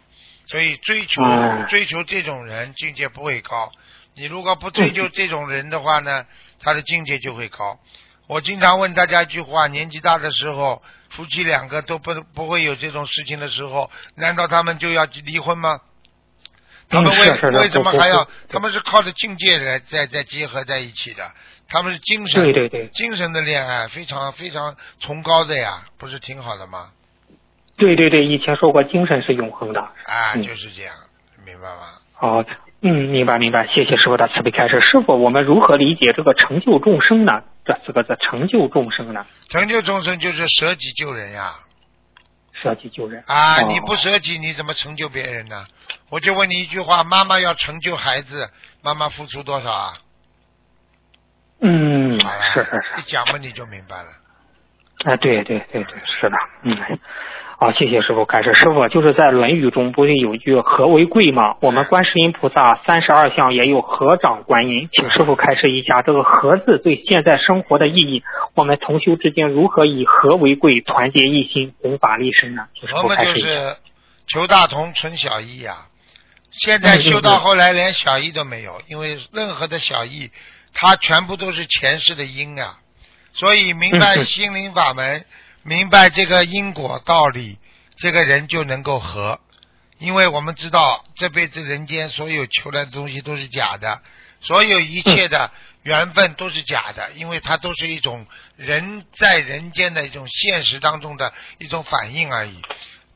[0.47, 3.71] 所以追求嗯追求这种人境界不会高，
[4.17, 6.27] 你如果不追求这种人的话呢，
[6.59, 7.79] 他的境界就会高。
[8.27, 15.81] 我经常问大家一句话：年纪大的时候，夫妻两个都不不会有这种事情的时候，难道他们就要离婚吗？
[16.93, 17.19] 他们为、
[17.59, 18.29] 为什么还要？
[18.49, 21.31] 他们是靠着境界来在在结合在一起的，
[21.69, 26.91] 他们是精神对对对精神的恋爱，非常非常崇高的呀，不是挺好的吗？
[27.77, 29.81] 对对对，以前说过精神是永恒的。
[29.81, 30.95] 啊，嗯就是这样，
[31.45, 31.95] 明白吗？
[32.21, 32.45] 哦，
[32.83, 34.81] 嗯，明白明白，谢谢师傅的慈悲开示。
[34.81, 37.43] 师傅，我们如何理解这个成就众生呢？
[37.65, 39.25] 这四个字，成就众生呢？
[39.49, 41.55] 成就众生就是舍己救人呀！
[42.53, 45.65] 舍己救人啊，哦你不舍己，你怎么成就别人呢？
[46.13, 48.51] 我就问你一句话：妈妈要成就孩子，
[48.83, 49.93] 妈妈付出多少啊？
[51.63, 54.09] 嗯，好，是是是，一讲嘛你就明白了。
[55.11, 56.99] 啊，对对对对，是的，嗯。
[57.59, 58.55] 好，谢谢师傅开示。
[58.55, 61.57] 师傅就是在《论语》中不是有句“和为贵”吗？
[61.63, 68.23] 我们观世音菩萨三十二相也有合掌观音，请师傅开示一下这个“和”字对现在生活的意义。
[68.55, 72.67] 我们同修之间如何以和为贵，团结一心，弘法利身呢？
[73.03, 73.33] 我们就。
[73.41, 73.77] 是
[74.25, 75.75] 求大同存小异呀、
[76.53, 80.31] 现在嗯修到后来连小意都没有，因为任何的小意，
[80.75, 82.79] 它全部都是前世的因啊。
[83.35, 85.25] 所以明白心灵法门，
[85.63, 87.59] 明白这个因果道理，
[87.97, 89.41] 这个人就能够和。
[89.99, 94.03] 因为我们知道这辈子人间所有求来的东西都是假的，
[94.41, 95.51] 所有一切的
[95.85, 102.61] 缘分都是假的，因为它都是一种人在人间的一种现实当中的一种反应而已。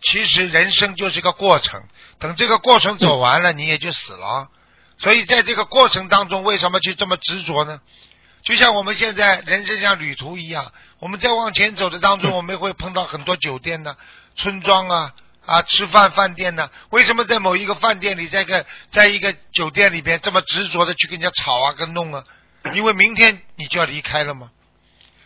[0.03, 1.83] 其实人生就是个过程，
[2.19, 4.49] 等这个过程走完了，你也就死了。
[4.99, 7.81] 所以在这个过程当中，为什么去这么执着呢？
[8.43, 13.97] 就像我们现在人生像旅途一样，我们在往前走的当中，我们会碰到很多酒店呢、
[14.37, 16.71] 村庄啊啊，吃饭饭店呢。
[16.91, 22.25] 为什么在某一个饭店里，在一个在一个酒店里边这么执着的去跟人家吵啊、跟弄啊？
[22.73, 24.51] 因为明天你就要离开了吗？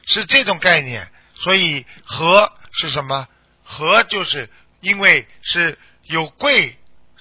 [0.06, 1.10] 是这种概念。
[1.34, 3.26] 所以和是什么？
[3.70, 6.76] 和就是因为是有贵，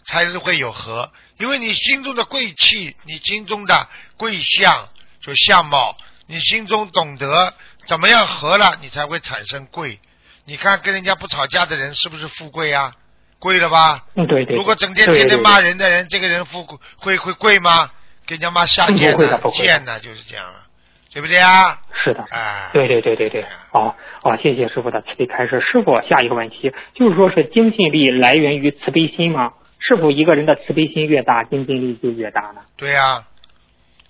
[0.05, 1.11] 才是会有和。
[1.37, 4.89] 因为你心中的贵气，你心中的贵相，
[5.21, 7.53] 就相貌，你心中懂得
[7.85, 9.99] 怎么样和了，你才会产生贵。
[10.45, 12.95] 你看跟人家不吵架的人是不是富贵啊？
[13.37, 14.05] 贵了吧？
[14.15, 14.55] 嗯，对对。
[14.55, 17.91] 如果整天天天骂人的人，这个人富贵会会贵吗？
[18.25, 20.67] 给人家骂下贱的贱呢，就是这样了，
[21.11, 21.79] 对不对啊？
[22.03, 25.59] 是的，哎，对对对对对，好好，谢谢师傅的慈悲开示。
[25.61, 29.53] 师傅，下一个问题就是说是精进力来源于慈悲心吗？
[29.79, 32.61] 是否一个人的慈悲心越大，精进力就越大呢？
[32.77, 33.25] 对呀、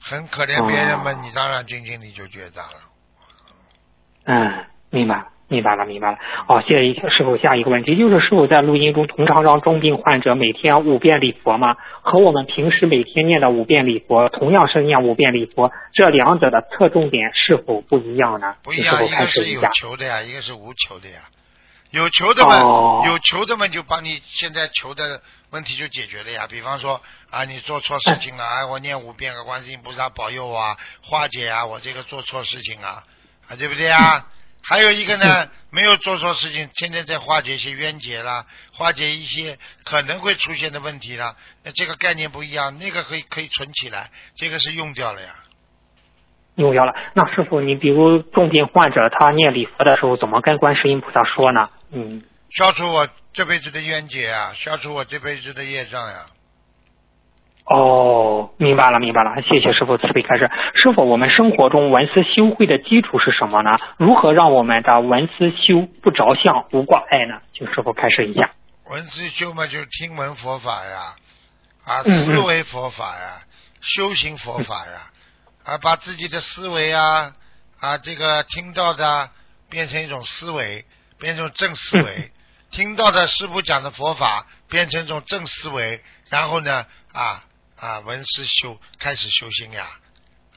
[0.01, 2.79] 很可怜别人嘛，哦你当然精进力就越大了。
[4.25, 5.25] 嗯，明白。
[5.49, 6.17] 明白了，明白了。
[6.47, 7.35] 哦，谢谢师傅。
[7.37, 11.75] 下一个问题就是，师傅在录音中通常让重病患者每天五遍礼佛吗？
[12.01, 18.55] 和我们平时每天念的五遍礼佛，同样是念五遍礼佛，这两者的侧重点是否不一样呢？
[18.63, 19.61] 不一样，一个是有。
[19.73, 21.21] 求的呀，一个是无求的呀。
[21.91, 26.45] 有求的们，哦有求的们就帮你现在求的问题就解决了呀。
[26.47, 33.03] 比方说啊，你做错事情了，哎，我念五遍个观世音菩萨保佑我啊，化解啊，我这个做错事情啊，
[33.49, 34.27] 啊，对不对啊？
[34.61, 41.35] 还有一个呢，没有做错事情，天天在化解一些冤结啦，化解一些可能会出现的问题啦。
[41.63, 45.29] 那这个概念不一样，那个可以可以存起来，这个是用掉了呀。
[46.55, 46.93] 用掉了。
[47.13, 51.69] 那师傅，你比如重病患者他念礼佛的时候，怎么跟观世音菩萨说呢？
[51.91, 56.25] 嗯，消除我这辈子的冤结啊，消除我这辈子的业障呀。
[57.69, 60.49] 哦，明白了，明白了，谢谢师傅慈悲开示。
[60.73, 63.77] 师傅，我们生活中文思修慧的基础是什么呢？
[63.97, 67.41] 如何让我们的文思修不着相、无挂碍呢？
[67.53, 68.49] 请师傅开示一下。
[68.85, 71.13] 文思修嘛，就是听闻佛法呀，
[71.85, 73.43] 啊，思维佛法呀，
[73.81, 75.11] 修行佛法呀，
[75.63, 77.35] 啊，把自己的思维啊，
[77.79, 79.29] 啊，这个听到的
[79.69, 80.85] 变成一种思维，
[81.19, 82.31] 变成正思维，
[82.71, 87.43] 听到的师傅讲的佛法变成一种正思维，然后呢，啊
[87.79, 89.83] 啊，闻思修，开始修心呀。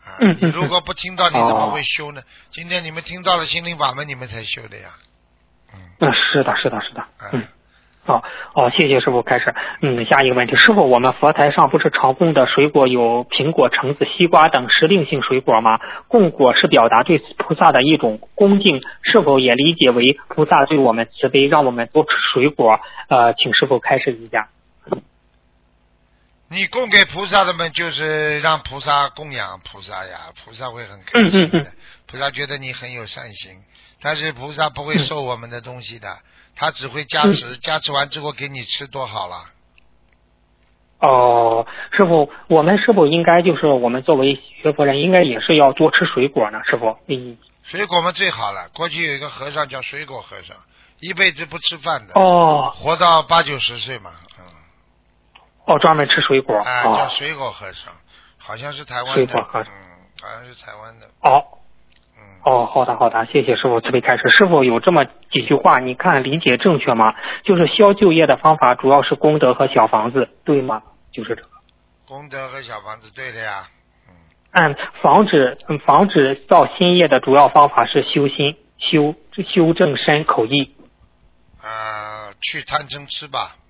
[0.05, 2.23] 啊，你如果不听到，你怎么哦会修呢？
[2.51, 4.89] 今天你们听到了心灵法门，你们才修的呀。
[5.73, 7.05] 嗯，嗯，是的，是的，是的。
[7.33, 7.45] 嗯
[8.05, 8.17] 好。
[8.17, 8.23] 哦
[8.67, 9.55] 哦，谢谢师傅开始。
[9.81, 15.79] 嗯，下一个问题，师傅，我们佛台上不是常供的水果有苹果、橙子、西瓜等时令性水果吗？
[16.09, 22.81] 供果是表达对菩萨的一种恭敬，是否也理解为菩萨对我们慈悲，让我们多吃水果？
[23.09, 24.49] 呃，请师傅开示一下。
[26.53, 31.59] 你供给菩萨的嘛，就是让菩萨供养菩萨呀，菩萨会很开心的。
[31.59, 31.73] 嗯嗯
[32.07, 33.53] 菩萨觉得你很有善心，
[34.03, 36.19] 但是菩萨不会收我们的东西的，
[36.55, 39.47] 他只会加嗯持，加持完之后给你吃多好了。
[40.99, 46.59] 哦，师傅，我们是否应该就是我们作为学佛人，应该也是要多吃水果呢？
[46.71, 48.69] 师傅，嗯，水果嘛最好了。
[48.75, 50.55] 过去有一个和尚叫水果和尚，
[51.01, 54.32] 一辈子不吃饭的，哦活到八九十岁嘛，嗯，
[55.67, 56.57] 哦，专门吃水果。
[56.57, 57.93] 啊，叫哦水果和尚，
[58.39, 59.81] 好像是台湾的，水果和尚嗯，
[60.21, 61.45] 好像是台湾的，哦。
[62.19, 64.29] 嗯，哦，好的好的，谢谢师傅慈悲开示。
[64.31, 67.15] 师傅有这么几句话，你看理解正确吗？
[67.45, 70.83] 就是消旧业的方法主要是功德和小房子，对吗？
[71.13, 71.49] 就是这个。
[72.07, 73.69] 功德和小房子对的呀，
[74.09, 74.15] 嗯，
[74.51, 79.15] 按防止嗯防止造新业的主要方法是修心、修
[79.49, 80.75] 修正身口意
[81.63, 83.62] 啊，去贪嗔痴吧，嗯。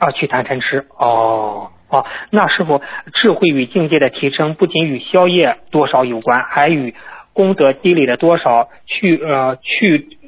[0.00, 0.86] 啊，去贪嗔痴。
[0.96, 2.80] 哦哦，那师傅
[3.14, 6.94] 智慧与境界的提升不仅与消业多少有关，还与
[7.32, 10.18] 功德积累的多少去呃去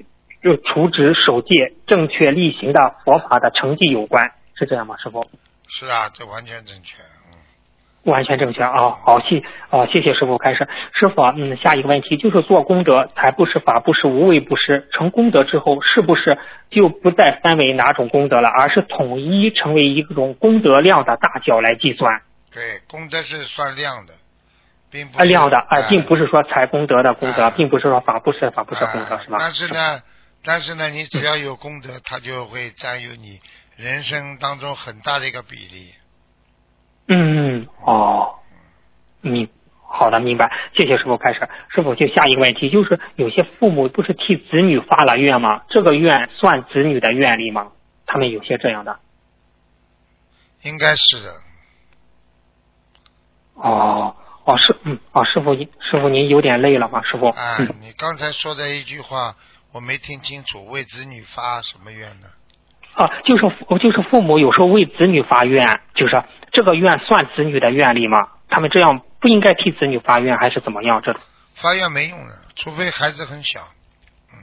[0.42, 4.96] 就除职守戒、正确例行的佛法的成绩有关，是这样吗？
[4.98, 5.24] 师傅？
[5.68, 6.98] 是啊，这完全正确。
[8.04, 8.90] 嗯，完全正确啊！
[9.04, 10.68] 好，谢啊，谢谢师傅开始。
[10.92, 16.38] 师傅啊，嗯，下一个问题就是做功德，财布施、法布施、无畏布施，成功德之后，是不是
[16.70, 22.22] 就不再分为哪种功德了，而是统一成为一种功德量的大小来计算？
[22.52, 24.14] 对，功德是算量的，
[24.90, 29.36] 并不啊，是量的啊，哎并不是说财功德的功德，哎并不是说法布施法布施功德，哎是吧？
[29.38, 30.02] 但是呢，
[30.44, 33.38] 但是呢，你只要有功德，它就会占有你
[33.76, 35.94] 人生当中很大的一个比例。
[37.08, 38.38] 嗯，嗯，哦，
[39.20, 39.48] 明，
[39.86, 41.40] 好的，明白，谢谢师傅开始。
[41.68, 45.64] 师傅，就下一个问题，就是有些父母不是替子女发了愿吗？
[45.68, 47.72] 这个愿算子女的愿力吗？
[48.06, 48.98] 他们有些这样的。
[50.62, 51.34] 应该是的，
[53.54, 57.02] 哦，哦，师，嗯，哦，师傅，师傅您有点累了吗？
[57.02, 59.34] 师傅，啊，嗯，你刚才说的一句话
[59.72, 62.28] 我没听清楚，为子女发什么愿呢？
[62.94, 68.28] 啊，就是父就是父母有时候为子女发愿，就是这个愿算子女的愿力吗？
[68.48, 71.00] 他们这样不应该替子女发愿，还是怎么样？
[71.02, 71.20] 这种？
[71.54, 73.60] 发愿没用的，除非孩子很小。
[74.32, 74.38] 嗯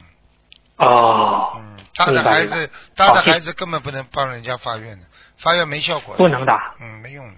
[0.77, 5.05] 哦，嗯，大的孩子，大的孩子根本不能帮人家发愿的，
[5.37, 6.15] 发愿没效果。
[6.17, 6.53] 不能的。
[6.81, 7.35] 嗯，没用的。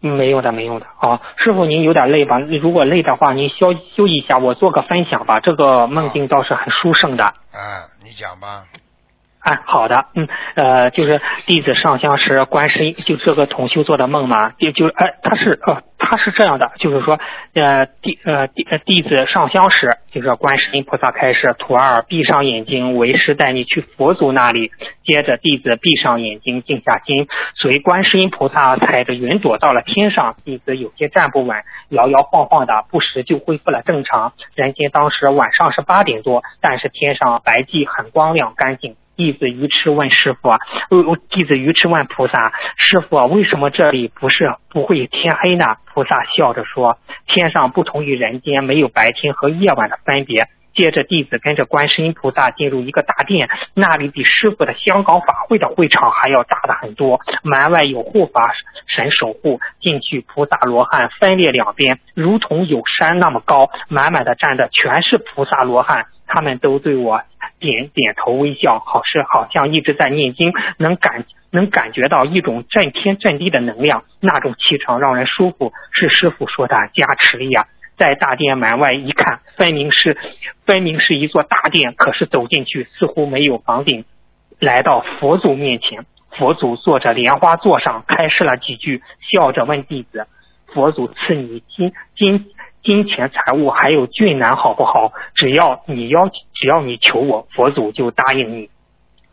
[0.00, 0.86] 没用的，没用的。
[0.98, 2.38] 啊，师傅您有点累吧？
[2.38, 5.40] 如果累的话，您休休息一下，我做个分享吧。
[5.40, 7.24] 这个梦境倒是很殊胜的。
[7.24, 8.64] 啊，你讲吧。
[9.46, 17.20] 啊，好的，嗯，呃，就是弟子上香时，观世音就这个同修做的梦嘛，就就哎，他是呃，他是这样的，就是说，
[17.54, 24.72] 呃，弟呃弟呃弟子上香时，就是观世音菩萨开始，徒儿闭上眼睛，为师带你去佛祖那里。
[25.04, 30.34] 接着弟子闭上眼睛，静下心，随观世音菩萨踩着云朵到了天上。
[30.44, 31.56] 弟子有些站不稳，
[31.90, 34.32] 摇摇晃晃的，不时就恢复了正常。
[34.56, 38.96] 人间当时晚上是八点多，但是天上白际很光亮干净。
[39.16, 45.76] 弟子愚痴问师傅，呃，弟子愚痴问菩萨，师傅为什么这里不是不会天黑呢？
[45.92, 50.48] 菩萨笑着说，天上不同于人间，没有白天和夜晚的分别。
[50.74, 57.18] 接着弟子跟着观世音菩萨进入一个大殿，那里比师傅的香港法会的会场还要大的很多。
[57.42, 58.52] 门外有护法
[58.86, 67.22] 神守护，进去菩萨罗汉分列两边，如同有山那么高，满满的站的全是菩萨罗汉，他们都对我。
[67.58, 77.66] 点点头微笑，好是好像一直在念经，能感能感觉到一种震天震地的能量，那种气场让人舒服，是师傅说的加持力啊。
[77.96, 80.18] 在大殿门外一看，分明是
[80.66, 84.04] 分明是一座大殿，可是走进去似乎没有房顶。
[84.60, 90.26] 来到佛祖面前，佛祖坐着莲花座上，开示了几句，笑着问弟子
[90.74, 92.50] ：“佛祖赐你金金。”
[92.86, 95.12] 金钱财物还有俊男好不好？
[95.34, 98.70] 只要你要，只要你求我，佛祖就答应你。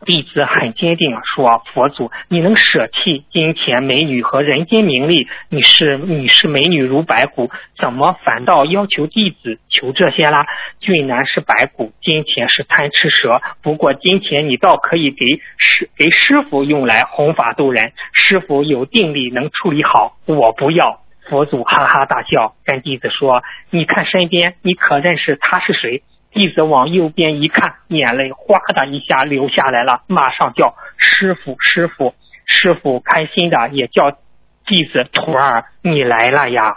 [0.04, 5.28] 弟子很坚定说：“佛祖，你能舍弃金钱、美女和人间名利？
[5.48, 7.48] 你是你是美女如白骨，
[7.80, 10.44] 怎么反倒要求弟子求这些啦？
[10.80, 13.40] 俊男是白骨，金钱是贪吃蛇。
[13.62, 15.24] 不过金钱你倒可以给
[15.56, 34.10] 师给师傅用来弘法度人，师傅有定力能处理好，我不要。”佛祖哈哈大笑，跟弟子说：“你看身边，你可认识他是谁？”弟子往右边一看，眼泪哗的一下流下来了，马上叫师傅，师傅，师傅，开心的也叫
[34.66, 36.76] 弟子徒儿，你来了呀。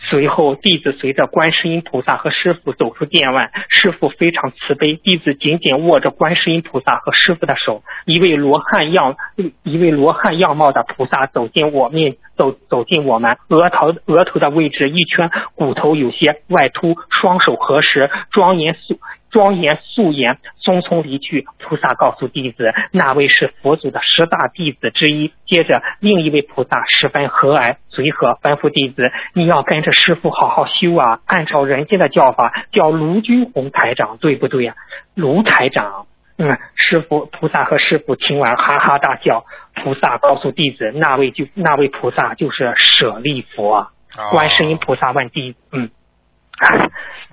[0.00, 3.50] 随后，弟子随着观世音菩萨和师傅走出殿外。
[3.68, 7.82] 师傅非常慈悲，弟子紧紧握着观世音菩萨和师傅的手。
[8.04, 9.16] 一位罗汉样，
[9.62, 18.98] 一位罗汉样貌的菩萨走进我面，走走进我们额头额头的位置，一圈骨头有些外凸，双手合十，庄严肃。
[19.36, 21.44] 庄严肃严，匆匆离去。
[21.58, 25.30] 菩萨告诉弟子，那位是佛祖的十大弟子之一。
[25.44, 34.74] 接着，另一位菩萨十分和蔼随和，吩咐弟子：“你要跟着师傅好好修啊，按照人间的叫法，叫卢军红台长，对不对呀？”
[35.14, 36.06] 卢台长，
[36.38, 39.44] 嗯，师傅菩萨和师傅听完哈哈大笑。
[39.74, 43.88] 菩萨告诉弟子，那位就那位菩萨就是舍利佛。
[44.30, 45.90] 观世音菩萨问弟，嗯。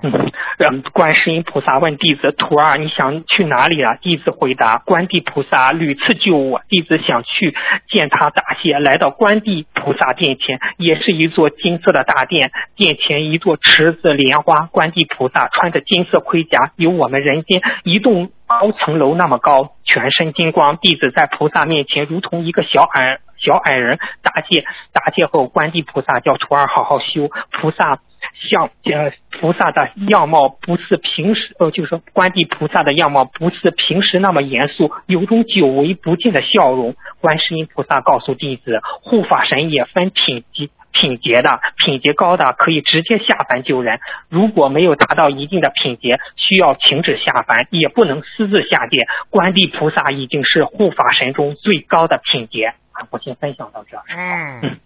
[0.03, 7.55] 嗯， 让观世音菩萨问弟子：“徒儿，你想去哪里啊？”弟子回答：“观地菩萨屡次救我，弟子想去
[7.87, 14.65] 见他答谢。”来到观地菩萨殿前，也是一座金色的大殿，殿前一座池子莲花。
[14.65, 20.77] 观地菩萨穿着金色盔甲，有我们人间一栋高层楼那么高，全身金光。
[20.81, 24.65] 弟子在菩萨面前如同一个小矮小矮人答谢。
[24.91, 27.29] 答谢后，观地菩萨叫徒儿好好修。
[27.51, 27.99] 菩萨。
[28.33, 36.95] 像呃菩萨的样貌不是平时呃，就是说观地菩萨的样貌不是平时那么严肃，有种久违不见的笑容。
[37.19, 49.07] 观世音菩萨告诉弟子，护法神也分品级品阶的，品阶高的可以直接下凡救人，如果没有达到一定的品阶，需要停止下凡，也不能私自下界。
[49.29, 52.73] 观地菩萨已经是护法神中最高的品阶。
[53.09, 53.97] 我先分享到这。
[54.09, 54.77] 嗯，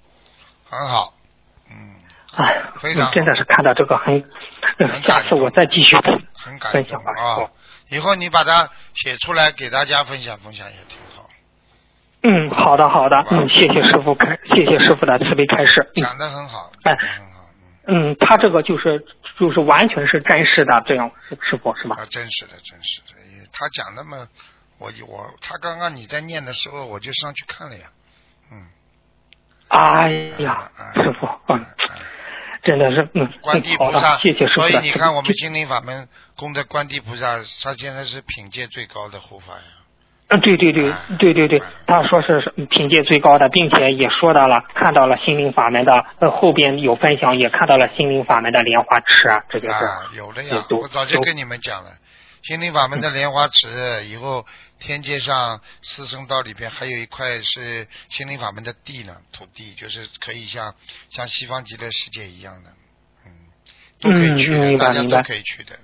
[0.69, 1.16] 很好。
[2.37, 2.45] 嗯。
[2.45, 4.23] 哎，真的是看到这个很，
[5.03, 7.11] 下次我再继续分享吧。
[7.11, 7.49] 啊，
[7.89, 11.29] 以后你把它写出来给大家分享分享也挺好。
[12.23, 15.89] 嗯，好的好的，嗯，谢谢师傅开，谢谢师傅的慈悲开示。
[15.95, 17.49] 讲的很好，哎，很好。
[17.87, 19.05] 嗯，他这个就是
[19.39, 21.95] 就是完全是真实的，这样师傅是吧？
[21.99, 23.13] 啊，真实的，真实的。
[23.53, 24.27] 他讲那么，
[24.77, 27.85] 我我他刚刚你在念的时候，我就上去看了呀。
[28.51, 28.67] 嗯。
[29.69, 30.11] 哎
[30.43, 31.65] 呀，师傅，嗯。
[32.67, 34.67] 真的是，嗯，观地菩萨，谢谢师傅。
[34.67, 39.63] 所以你看，我们心灵法门供的观地菩萨，他现在是品阶最高的护法呀。
[40.27, 49.85] 嗯，对对对，对对对，他说是品阶最高的，并且也说到了，看到了心灵法门的，呃，后边有分享，也看到了心灵法门的莲花池啊，这就是。
[49.85, 51.91] 啊，有的呀，我早就跟你们讲了，
[52.43, 54.45] 心灵法门的莲花池以后。
[54.79, 60.75] 天界上四圣道里边还有一块是心灵法门的地呢，土地就是可以像
[61.09, 62.73] 像西方极乐世界一样的，
[63.25, 63.31] 嗯，
[63.99, 65.79] 都可以去的，大家都可以去的。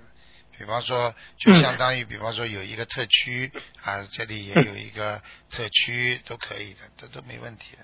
[0.55, 7.83] 比方说，就相当于比方说有一个特区啊，这里也有一个特区，都可以的，这都没问题的，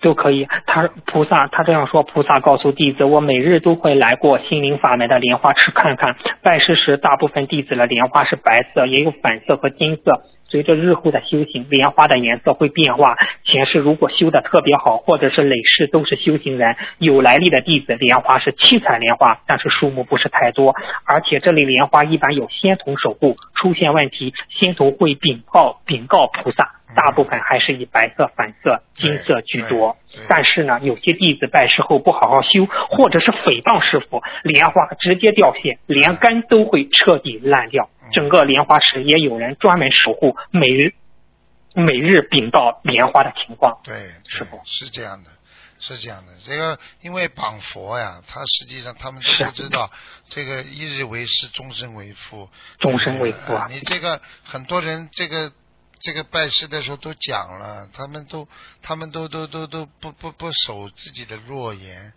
[0.00, 0.46] 都可以。
[0.66, 6.16] 他菩萨他这样说，菩萨告诉弟子，我每日都会来过心灵法门的莲花池看看。
[6.42, 10.22] 拜师时，大部分弟子的莲花是白色，也有粉色和金色。
[10.48, 13.16] 随着日后的修行，莲花的颜色会变化。
[13.44, 20.74] 前世如果修的特别好，或者是累世都是修行人、有来历的弟子，莲花是七彩莲花，但是数目不是太多。
[21.04, 26.74] 而且这类莲花一般有仙童守护，出现问题，仙童会禀告禀告菩萨。
[26.96, 29.96] 大部分还是以白色、粉色、金色居多。
[30.26, 37.90] 但是呢，有些弟子拜师后不好好修，或者是诽谤师傅，莲花直接掉线，连根都会彻底烂掉。
[38.12, 40.94] 整个莲花池也有人专门守护，每日
[41.74, 43.80] 每日禀报莲花的情况。
[43.84, 45.30] 对，师傅是这样的，
[45.78, 46.32] 是这样的。
[46.44, 49.90] 这个因为绑佛呀，他实际上他们都不知道，
[50.28, 52.48] 这个一日为师，终身为父。
[52.78, 53.66] 终身为父啊！
[53.70, 55.52] 你这个很多人这个。
[56.00, 58.46] 这个拜师的时候都讲了，他们都
[58.82, 62.12] 他们都都都都不不不守自己的诺言，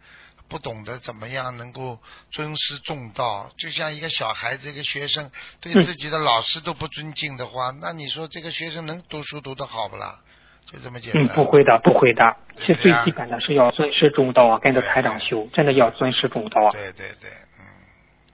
[0.52, 1.98] 不懂得怎么样能够
[2.30, 3.50] 尊师重道。
[3.58, 5.32] 就像一个小孩子，一个学生
[5.62, 10.20] 对自己的老师都不尊敬的话，那你说这个学生能读书读得好不啦？
[10.70, 11.24] 就这么简单。
[11.24, 12.36] 嗯，不会的，不会的。
[12.58, 16.72] 其实最基本的是要尊师重道啊，跟着台长修，真的要尊师重道啊。
[16.74, 17.32] 对对对。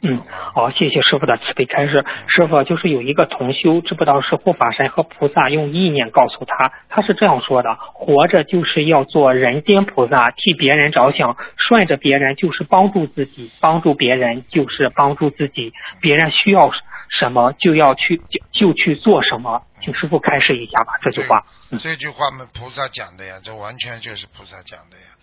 [0.03, 0.21] 嗯，
[0.53, 2.05] 好，谢谢师傅的慈悲开示。
[2.27, 15.73] 师傅就是有一个同修，知不道是护法神和菩萨用意念告诉他，他是这样说的：活着就是要做人间菩萨，替别人着想，顺着别人就是帮助自己，帮助别人就是帮助自己。
[15.99, 16.71] 别人需要
[17.09, 20.93] 什么就要去就就去做什么，请师傅开示一下吧。
[21.01, 21.43] 这句话，
[21.79, 25.16] 这句话嘛，菩萨讲的呀，这完全就是菩萨讲的呀。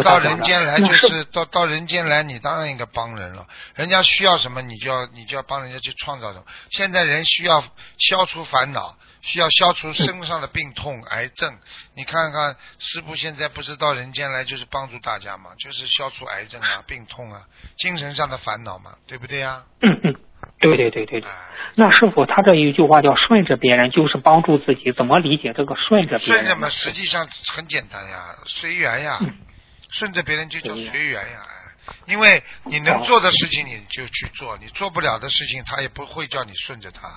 [0.00, 3.46] 到人间来就是到到人间来，你当然应该帮人了。
[3.74, 6.44] 人家需要什么，你就要你就要帮人家去创造什么。
[6.70, 7.64] 现在人需要
[7.98, 11.58] 消除烦恼，需要消除身上的病痛、癌症。
[11.94, 17.42] 你看看师傅现在不是到人间来就是帮助大家嘛，就是消除癌症啊、病痛啊、
[17.76, 19.64] 精神上的烦恼嘛，对不对呀？
[19.82, 20.14] 嗯嗯，
[20.60, 21.24] 对对对对。
[21.74, 26.44] 那师傅他这一句话叫顺着别人就是帮助自己，怎么理解这个顺着别人？
[26.44, 29.18] 顺着嘛，实际上很简单呀，随缘呀。
[29.92, 31.40] 顺着别人就叫随缘呀，
[32.06, 37.08] 因为你能做的事情你就去做，你做不了的事情他也不会叫你顺着他，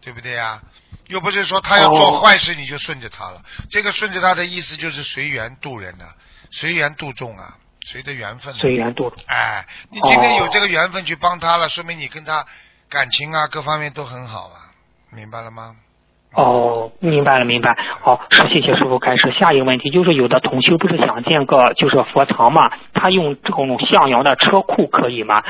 [0.00, 0.62] 对不对呀？
[1.08, 6.14] 又不是说他要做坏事你就顺着他了，这个顺着他的意思就是随缘度人的，
[6.50, 8.54] 随缘度众啊，随着缘分。
[8.54, 9.12] 随缘度。
[9.26, 12.46] 哎，你今天有这个缘分去帮他了，说明你跟他
[12.88, 14.70] 感情啊各方面都很好啊，
[15.10, 15.76] 明白了吗？
[16.36, 17.74] 哦，明白了，明白。
[18.02, 19.32] 好，谢谢师傅开始。
[19.32, 22.70] 下一个问题就是，有的同修不是想建个就是佛堂嘛？
[22.92, 25.42] 他用这种向阳的车库可以吗？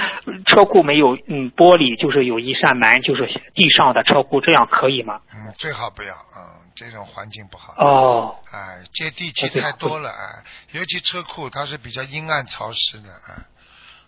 [0.46, 5.20] 车库没有嗯玻璃，就是有一扇门，就是地上的车库，这样可以吗？
[5.34, 7.74] 嗯，最好不要，嗯，这种环境不好。
[7.84, 8.36] 哦。
[8.52, 13.42] 哎，接地气太多了，哎，尤其车库它是比较阴暗潮湿的，哎。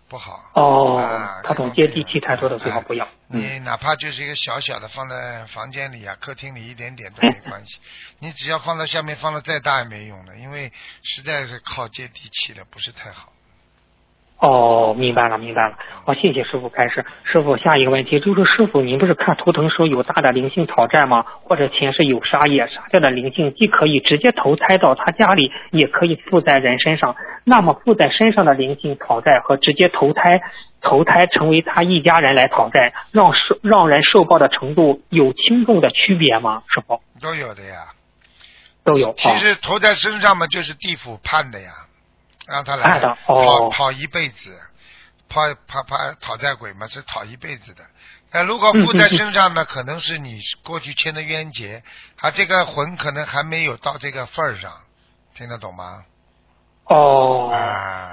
[0.09, 3.06] 不好哦，他总接地气太多的最好不要。
[3.26, 7.78] 你哪怕就是一个小小的放在房间里啊、客厅里一点点都没 关系。
[8.18, 13.32] 你只要放在下面，放的再大也没用的，因为实在是靠接地气的，不是太好。
[14.41, 15.76] 哦，明白了，明白了。
[16.05, 17.05] 好，谢谢师傅开始。
[17.24, 21.24] 师傅，下一个问题就是，师傅，您不是看图腾说有大的灵性讨债吗？
[21.43, 27.16] 或者前世有杀业，杀掉的灵性既可以直接投胎到他家里，也可以附在人身上。
[27.43, 30.41] 那么附在身上的灵性讨债和直接投胎
[30.80, 36.62] 投胎成为他一家人来讨债，让受让人受报的程度有轻重的区别吗？
[36.72, 37.74] 师傅都有的呀，
[38.84, 39.14] 都有。
[39.14, 41.70] 其实投在身上嘛，就是地府判的呀。
[42.49, 44.59] 让他来讨讨一辈子，
[45.28, 47.84] 跑跑跑讨债鬼嘛，是讨一辈子的。
[48.30, 51.82] 那如果附在身上呢，可能是你过去欠的冤结，
[52.16, 54.82] 他这个魂可能还没有到这个份儿上，
[55.34, 56.05] 听得懂吗？
[56.89, 57.49] 哦，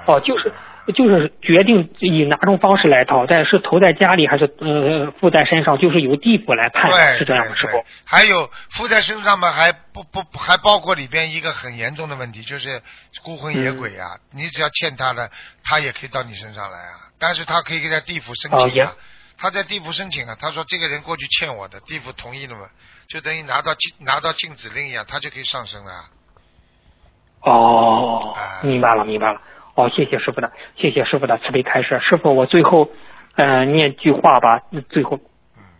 [0.06, 0.52] 哦，就是。
[0.94, 7.84] 就是决定以哪种方式来讨债，是投在家里还是呃附在身上，就是由地府来判，是这样的，是不。
[8.04, 12.80] 还有附在身上嘛，还不不还包括里边一个很严重的问题，就是
[13.24, 14.10] 孤魂野鬼啊。
[14.32, 15.28] 你只要欠他的，
[15.64, 17.10] 他也可以到你身上来啊。
[17.18, 18.94] 但是他可以给他地府申请啊，
[19.38, 22.68] 他在地府申请啊，他说这个人过去欠我的，地府同意了嘛，
[23.08, 25.90] 就等于拿到禁拿到禁止令一样，他就可以上升了。
[27.46, 29.40] 哦，明白了，明白了。
[29.76, 32.00] 哦，谢谢师傅的，谢谢师傅的慈悲开示。
[32.00, 32.88] 师傅，我最后，
[33.36, 34.62] 嗯，念句话吧。
[34.88, 35.20] 最后，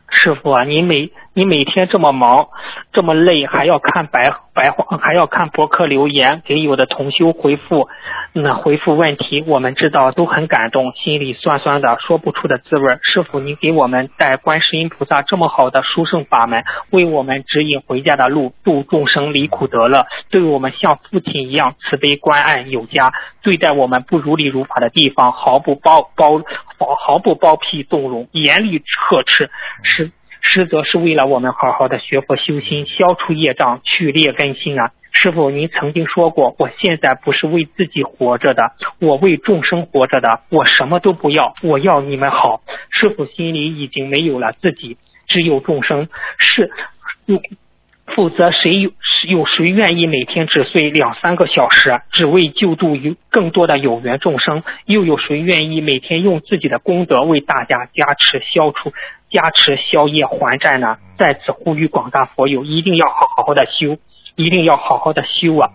[0.08, 2.48] 师傅啊，您每你每天这么忙，
[2.94, 7.90] 这么累，还要看白白话，还要看博客留言，给有的同修回复，
[8.32, 12.96] 那回复问题，我们知道都很感动，心里酸酸的，说不出的滋味。
[13.02, 23.12] 师傅，您给我们带观世音菩萨这么好的殊胜法门，为我们指引回家的路，度众生离苦得乐，对我们像父亲一样慈悲关爱有加，
[23.42, 26.40] 对待我们不如理如法的地方毫不包包
[26.78, 29.50] 毫毫不包庇纵容，严厉呵斥，
[29.82, 30.10] 是
[30.48, 34.92] 实则是为了我们好好的学佛修心，消除业障，去劣根心啊！
[35.12, 42.62] 师傅，您曾经说过，我现在不是为自己活着的，我为众生活着的，我什么都不要，我要你们好。
[42.90, 46.70] 师傅心里已经没有了自己，只有众生，是，
[47.26, 47.40] 嗯。
[48.14, 48.90] 否则，谁有
[49.28, 54.62] 有谁愿意每天只睡两三个小时，只为救助有更多的有缘众生？
[54.86, 58.92] 又有谁愿意每天用自己的功德为大家加持、消除、
[59.30, 60.98] 加持消业还债呢？
[61.18, 63.98] 在此呼吁广大佛友，一定要好好的修，
[64.36, 65.70] 一定要好好的修啊！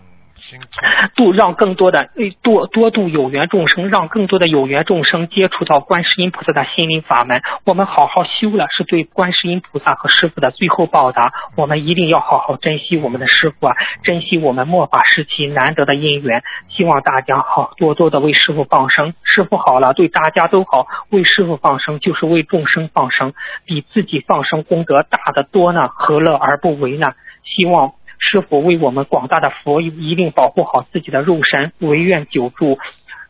[1.16, 2.10] 度让更多的
[2.42, 7.42] 多多度有缘众生，让更多的有缘众生接触到观世音菩萨的心灵法门。
[7.66, 11.32] 我们好好修了，是对观世音菩萨和师傅的最后报答。
[11.56, 16.44] 我们一定要好好珍惜我们的师傅啊，珍惜我们末法时期难得的因缘。
[16.70, 20.88] 希望大家好多多的为师傅放生，师傅好了，对大家都好。
[21.10, 23.34] 为师傅放生就是为众生放生，
[23.66, 27.14] 比自己放生功德大得多呢，何乐而不为呢？
[27.44, 27.94] 希望。
[28.22, 32.78] 师傅为我们广大的佛友一定保护好自己的肉身，唯愿久住，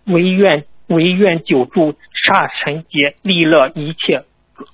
[0.06, 4.26] 唯愿唯愿久住刹尘劫，利乐一切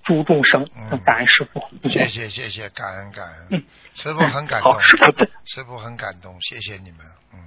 [0.03, 0.67] 诸众生。
[1.05, 3.47] 感恩师傅，谢谢谢谢，感恩感恩。
[3.51, 3.63] 嗯，
[3.93, 4.73] 师傅很感动。
[4.73, 6.99] 好，师傅，师傅很感动，谢谢你们。
[7.33, 7.39] 嗯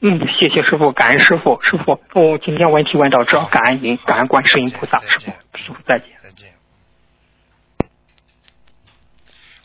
[0.00, 6.08] 嗯，谢谢师傅，感恩师傅，师傅，哦，今天问题问到这，感恩您，感恩观世音菩萨，师傅，师傅再见。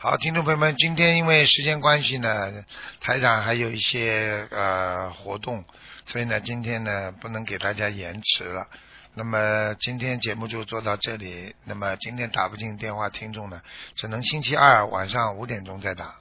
[0.03, 2.65] 好，听众朋友们，今天因为时间关系呢，
[2.99, 5.63] 台长还有一些呃活动，
[6.07, 8.65] 所以呢，今天呢不能给大家延迟了。
[9.13, 11.55] 那么今天节目就做到这里。
[11.65, 13.61] 那么今天打不进电话，听众呢
[13.95, 16.15] 只能星期二晚上五点钟再打。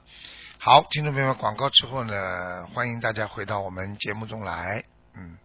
[0.59, 4.83] 好，听众朋友们，广告之后呢，欢迎大家回到我们节目中来。
[5.15, 5.40] 嗯。